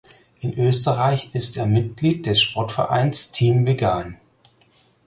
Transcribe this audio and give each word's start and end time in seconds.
In 0.39 0.57
Österreich 0.57 1.29
ist 1.35 1.57
er 1.57 1.67
Mitglied 1.67 2.25
des 2.25 2.41
Sportvereins 2.41 3.31
„Team 3.33 3.67
Vegan“. 3.67 4.17